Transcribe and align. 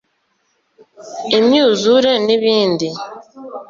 imyuzure 1.37 2.11
n’ibindi 2.25 2.87